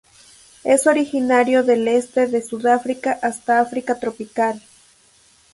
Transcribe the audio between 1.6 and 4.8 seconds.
del este de Sudáfrica hasta África tropical.